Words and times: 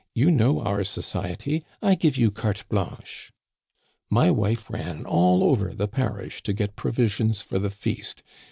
You 0.15 0.31
know 0.31 0.61
our 0.61 0.83
society. 0.83 1.63
I 1.79 1.93
give 1.93 2.17
you 2.17 2.31
carte 2.31 2.67
blanche' 2.69 3.31
My 4.09 4.31
wife 4.31 4.67
ran 4.67 5.05
all 5.05 5.43
over 5.43 5.75
the 5.75 5.87
parish 5.87 6.41
to 6.41 6.53
get 6.53 6.75
provisions 6.75 7.43
for 7.43 7.59
the 7.59 7.69
feast. 7.69 8.23